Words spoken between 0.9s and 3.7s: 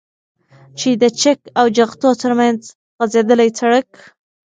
د چك او جغتو ترمنځ غځېدلى